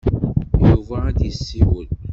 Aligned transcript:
Yuba 0.67 0.97
ad 1.09 1.15
d-yessiwel. 1.17 1.87